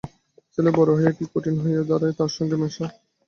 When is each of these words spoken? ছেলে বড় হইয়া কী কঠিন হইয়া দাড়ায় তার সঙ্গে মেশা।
ছেলে 0.53 0.69
বড় 0.77 0.91
হইয়া 0.97 1.11
কী 1.11 1.25
কঠিন 1.33 1.55
হইয়া 1.63 1.81
দাড়ায় 1.89 2.15
তার 2.19 2.31
সঙ্গে 2.37 2.55
মেশা। 2.61 2.85